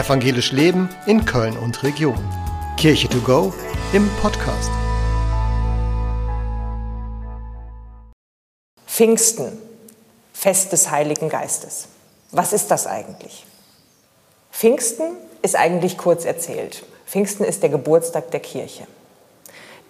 Evangelisch 0.00 0.52
Leben 0.52 0.88
in 1.04 1.26
Köln 1.26 1.58
und 1.58 1.82
Region. 1.82 2.16
Kirche 2.78 3.06
to 3.06 3.20
go 3.20 3.52
im 3.92 4.08
Podcast. 4.22 4.70
Pfingsten, 8.86 9.58
Fest 10.32 10.72
des 10.72 10.90
Heiligen 10.90 11.28
Geistes. 11.28 11.88
Was 12.30 12.54
ist 12.54 12.70
das 12.70 12.86
eigentlich? 12.86 13.44
Pfingsten 14.50 15.18
ist 15.42 15.54
eigentlich 15.54 15.98
kurz 15.98 16.24
erzählt. 16.24 16.82
Pfingsten 17.06 17.44
ist 17.44 17.62
der 17.62 17.68
Geburtstag 17.68 18.30
der 18.30 18.40
Kirche. 18.40 18.86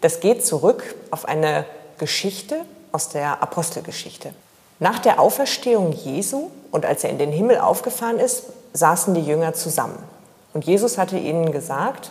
Das 0.00 0.18
geht 0.18 0.44
zurück 0.44 0.96
auf 1.12 1.24
eine 1.26 1.66
Geschichte 1.98 2.64
aus 2.90 3.10
der 3.10 3.40
Apostelgeschichte. 3.44 4.34
Nach 4.80 4.98
der 4.98 5.20
Auferstehung 5.20 5.92
Jesu 5.92 6.50
und 6.72 6.84
als 6.84 7.04
er 7.04 7.10
in 7.10 7.18
den 7.18 7.30
Himmel 7.30 7.58
aufgefahren 7.58 8.18
ist, 8.18 8.46
saßen 8.72 9.14
die 9.14 9.22
Jünger 9.22 9.52
zusammen. 9.54 9.98
Und 10.52 10.64
Jesus 10.64 10.98
hatte 10.98 11.18
ihnen 11.18 11.52
gesagt, 11.52 12.10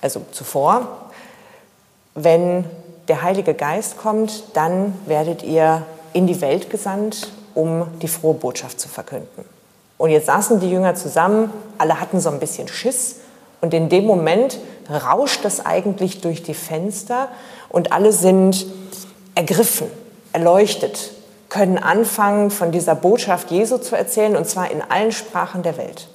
also 0.00 0.22
zuvor, 0.32 0.88
wenn 2.14 2.64
der 3.08 3.22
Heilige 3.22 3.54
Geist 3.54 3.98
kommt, 3.98 4.44
dann 4.54 4.94
werdet 5.06 5.42
ihr 5.42 5.82
in 6.12 6.26
die 6.26 6.40
Welt 6.40 6.70
gesandt, 6.70 7.32
um 7.54 7.86
die 8.00 8.08
frohe 8.08 8.34
Botschaft 8.34 8.80
zu 8.80 8.88
verkünden. 8.88 9.44
Und 9.98 10.10
jetzt 10.10 10.26
saßen 10.26 10.60
die 10.60 10.70
Jünger 10.70 10.94
zusammen, 10.94 11.52
alle 11.78 12.00
hatten 12.00 12.20
so 12.20 12.30
ein 12.30 12.40
bisschen 12.40 12.68
Schiss. 12.68 13.16
Und 13.60 13.74
in 13.74 13.88
dem 13.88 14.06
Moment 14.06 14.58
rauscht 14.88 15.44
es 15.44 15.64
eigentlich 15.64 16.20
durch 16.20 16.42
die 16.42 16.54
Fenster 16.54 17.28
und 17.68 17.92
alle 17.92 18.12
sind 18.12 18.66
ergriffen, 19.34 19.88
erleuchtet, 20.32 21.12
können 21.50 21.76
anfangen, 21.76 22.50
von 22.50 22.72
dieser 22.72 22.94
Botschaft 22.94 23.50
Jesu 23.50 23.76
zu 23.76 23.96
erzählen, 23.96 24.36
und 24.36 24.48
zwar 24.48 24.70
in 24.70 24.80
allen 24.80 25.12
Sprachen 25.12 25.62
der 25.62 25.76
Welt. 25.76 26.08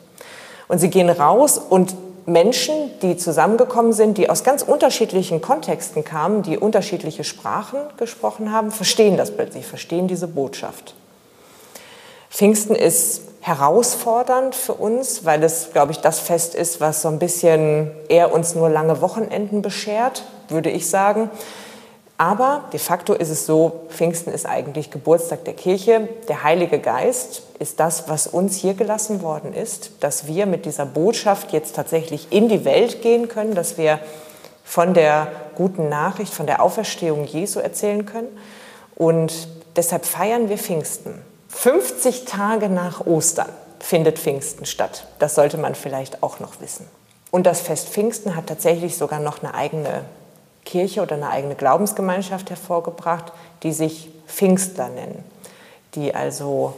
Und 0.68 0.80
sie 0.80 0.90
gehen 0.90 1.10
raus 1.10 1.60
und 1.60 1.96
Menschen, 2.26 2.74
die 3.04 3.18
zusammengekommen 3.18 3.94
sind, 3.94 4.18
die 4.18 4.30
aus 4.32 4.44
ganz 4.44 4.64
unterschiedlichen 4.64 5.42
Kontexten 5.42 6.04
kamen, 6.04 6.42
die 6.42 6.58
unterschiedliche 6.58 7.24
Sprachen 7.24 7.78
gesprochen 7.98 8.52
haben, 8.52 8.72
verstehen 8.72 9.16
das 9.16 9.30
plötzlich, 9.30 9.68
verstehen 9.68 10.08
diese 10.08 10.28
Botschaft. 10.28 10.96
Pfingsten 12.32 12.76
ist 12.76 13.22
herausfordernd 13.42 14.56
für 14.56 14.74
uns, 14.74 15.24
weil 15.24 15.44
es, 15.44 15.70
glaube 15.72 15.92
ich, 15.92 16.00
das 16.00 16.20
Fest 16.20 16.56
ist, 16.56 16.82
was 16.82 17.04
so 17.04 17.10
ein 17.10 17.20
bisschen 17.20 17.92
eher 18.10 18.34
uns 18.34 18.56
nur 18.56 18.70
lange 18.70 19.02
Wochenenden 19.02 19.62
beschert, 19.62 20.24
würde 20.50 20.72
ich 20.72 20.90
sagen. 20.90 21.30
Aber 22.18 22.64
de 22.72 22.80
facto 22.80 23.14
ist 23.14 23.30
es 23.30 23.46
so, 23.46 23.82
Pfingsten 23.90 24.32
ist 24.32 24.46
eigentlich 24.46 24.90
Geburtstag 24.90 25.44
der 25.44 25.54
Kirche. 25.54 26.08
Der 26.30 26.44
Heilige 26.44 26.80
Geist 26.80 27.42
ist 27.60 27.80
das, 27.82 28.08
was 28.08 28.28
uns 28.28 28.56
hier 28.56 28.74
gelassen 28.74 29.22
worden 29.22 29.54
ist, 29.54 29.92
dass 30.00 30.26
wir 30.26 30.46
mit 30.46 30.66
dieser 30.66 30.86
Botschaft 30.86 31.52
jetzt 31.52 31.76
tatsächlich 31.76 32.32
in 32.32 32.48
die 32.48 32.64
Welt 32.64 33.02
gehen 33.02 33.28
können, 33.28 33.54
dass 33.54 33.78
wir 33.78 34.00
von 34.64 34.94
der 34.94 35.28
guten 35.56 35.90
Nachricht, 35.90 36.34
von 36.34 36.46
der 36.46 36.62
Auferstehung 36.62 37.26
Jesu 37.26 37.60
erzählen 37.60 38.06
können. 38.06 38.30
Und 38.96 39.50
deshalb 39.76 40.06
feiern 40.06 40.48
wir 40.48 40.58
Pfingsten. 40.58 41.22
50 41.50 42.24
Tage 42.26 42.70
nach 42.70 43.06
Ostern 43.06 43.50
findet 43.80 44.20
Pfingsten 44.20 44.66
statt. 44.66 45.06
Das 45.20 45.36
sollte 45.36 45.58
man 45.58 45.76
vielleicht 45.76 46.24
auch 46.24 46.40
noch 46.40 46.62
wissen. 46.62 46.88
Und 47.30 47.46
das 47.46 47.60
Fest 47.60 47.90
Pfingsten 47.90 48.36
hat 48.38 48.48
tatsächlich 48.48 48.98
sogar 48.98 49.20
noch 49.20 49.44
eine 49.44 49.54
eigene 49.54 50.06
Kirche 50.66 51.02
oder 51.02 51.16
eine 51.16 51.30
eigene 51.30 51.56
Glaubensgemeinschaft 51.56 52.50
hervorgebracht, 52.50 53.32
die 53.64 53.72
sich 53.72 54.10
Pfingstler 54.28 54.90
nennen, 54.90 55.24
die 55.94 56.14
also 56.14 56.74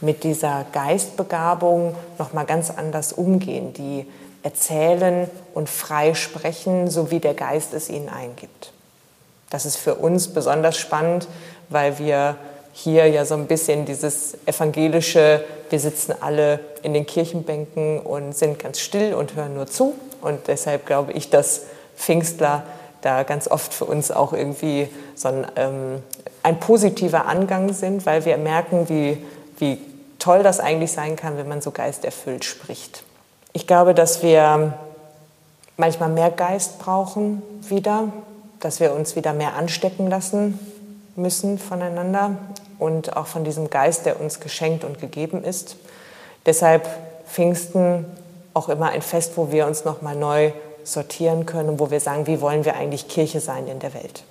mit 0.00 0.24
dieser 0.24 0.66
Geistbegabung 0.72 1.94
noch 2.18 2.32
mal 2.32 2.44
ganz 2.44 2.70
anders 2.70 3.12
umgehen, 3.12 3.72
die 3.72 4.06
erzählen 4.42 5.30
und 5.54 5.68
frei 5.68 6.14
sprechen, 6.14 6.90
so 6.90 7.10
wie 7.10 7.20
der 7.20 7.34
Geist 7.34 7.74
es 7.74 7.88
ihnen 7.88 8.08
eingibt. 8.08 8.72
Das 9.50 9.66
ist 9.66 9.76
für 9.76 9.94
uns 9.94 10.28
besonders 10.28 10.76
spannend, 10.76 11.28
weil 11.68 11.98
wir 11.98 12.36
hier 12.72 13.08
ja 13.08 13.24
so 13.24 13.34
ein 13.34 13.46
bisschen 13.46 13.86
dieses 13.86 14.36
evangelische, 14.44 15.42
wir 15.70 15.80
sitzen 15.80 16.14
alle 16.20 16.60
in 16.82 16.92
den 16.92 17.06
Kirchenbänken 17.06 18.00
und 18.00 18.36
sind 18.36 18.58
ganz 18.58 18.80
still 18.80 19.14
und 19.14 19.34
hören 19.34 19.54
nur 19.54 19.66
zu. 19.66 19.94
Und 20.20 20.46
deshalb 20.48 20.84
glaube 20.84 21.12
ich, 21.12 21.30
dass 21.30 21.62
Pfingstler 21.96 22.64
da 23.06 23.22
ganz 23.22 23.48
oft 23.48 23.72
für 23.72 23.84
uns 23.84 24.10
auch 24.10 24.32
irgendwie 24.32 24.88
so 25.14 25.28
ein, 25.28 25.46
ähm, 25.56 26.02
ein 26.42 26.58
positiver 26.58 27.26
Angang 27.26 27.72
sind, 27.72 28.04
weil 28.04 28.24
wir 28.24 28.36
merken, 28.36 28.88
wie, 28.88 29.24
wie 29.58 29.78
toll 30.18 30.42
das 30.42 30.60
eigentlich 30.60 30.92
sein 30.92 31.14
kann, 31.16 31.38
wenn 31.38 31.48
man 31.48 31.60
so 31.60 31.70
geisterfüllt 31.70 32.44
spricht. 32.44 33.04
Ich 33.52 33.66
glaube, 33.66 33.94
dass 33.94 34.22
wir 34.22 34.74
manchmal 35.76 36.08
mehr 36.08 36.30
Geist 36.30 36.78
brauchen 36.80 37.42
wieder, 37.62 38.08
dass 38.60 38.80
wir 38.80 38.92
uns 38.92 39.14
wieder 39.14 39.32
mehr 39.32 39.54
anstecken 39.54 40.08
lassen 40.08 40.58
müssen 41.14 41.58
voneinander 41.58 42.36
und 42.78 43.16
auch 43.16 43.26
von 43.26 43.44
diesem 43.44 43.70
Geist, 43.70 44.04
der 44.04 44.20
uns 44.20 44.40
geschenkt 44.40 44.84
und 44.84 45.00
gegeben 45.00 45.44
ist. 45.44 45.76
Deshalb 46.44 46.88
Pfingsten 47.26 48.04
auch 48.52 48.68
immer 48.68 48.90
ein 48.90 49.02
Fest, 49.02 49.32
wo 49.36 49.52
wir 49.52 49.66
uns 49.66 49.84
noch 49.84 50.02
mal 50.02 50.16
neu 50.16 50.50
sortieren 50.86 51.46
können 51.46 51.68
und 51.68 51.80
wo 51.80 51.90
wir 51.90 52.00
sagen, 52.00 52.26
wie 52.26 52.40
wollen 52.40 52.64
wir 52.64 52.76
eigentlich 52.76 53.08
Kirche 53.08 53.40
sein 53.40 53.66
in 53.68 53.78
der 53.78 53.92
Welt. 53.94 54.24